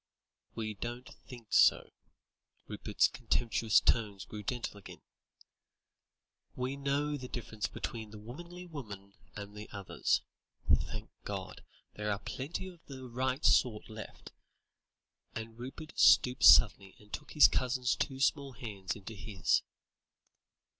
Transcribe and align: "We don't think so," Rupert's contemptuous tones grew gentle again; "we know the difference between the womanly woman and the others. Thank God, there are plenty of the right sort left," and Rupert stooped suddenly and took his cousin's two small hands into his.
"We 0.55 0.73
don't 0.73 1.13
think 1.27 1.53
so," 1.53 1.91
Rupert's 2.67 3.07
contemptuous 3.07 3.79
tones 3.79 4.25
grew 4.25 4.41
gentle 4.41 4.77
again; 4.77 5.03
"we 6.55 6.75
know 6.75 7.17
the 7.17 7.27
difference 7.27 7.67
between 7.67 8.09
the 8.09 8.17
womanly 8.17 8.65
woman 8.65 9.13
and 9.35 9.55
the 9.55 9.69
others. 9.69 10.23
Thank 10.67 11.11
God, 11.23 11.63
there 11.93 12.11
are 12.11 12.17
plenty 12.17 12.67
of 12.67 12.83
the 12.87 13.07
right 13.07 13.45
sort 13.45 13.89
left," 13.91 14.31
and 15.35 15.59
Rupert 15.59 15.99
stooped 15.99 16.45
suddenly 16.45 16.95
and 16.99 17.13
took 17.13 17.33
his 17.33 17.47
cousin's 17.47 17.95
two 17.95 18.19
small 18.19 18.53
hands 18.53 18.95
into 18.95 19.13
his. 19.13 19.61